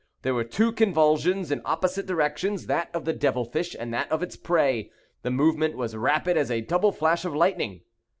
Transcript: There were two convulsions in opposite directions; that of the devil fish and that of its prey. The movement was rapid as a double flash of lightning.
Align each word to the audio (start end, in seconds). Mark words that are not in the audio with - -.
There 0.23 0.33
were 0.33 0.43
two 0.43 0.71
convulsions 0.71 1.51
in 1.51 1.61
opposite 1.63 2.07
directions; 2.07 2.65
that 2.65 2.89
of 2.91 3.05
the 3.05 3.13
devil 3.13 3.45
fish 3.45 3.75
and 3.79 3.93
that 3.93 4.11
of 4.11 4.23
its 4.23 4.35
prey. 4.35 4.89
The 5.21 5.29
movement 5.29 5.77
was 5.77 5.95
rapid 5.95 6.37
as 6.37 6.49
a 6.49 6.59
double 6.59 6.91
flash 6.91 7.23
of 7.23 7.35
lightning. 7.35 7.81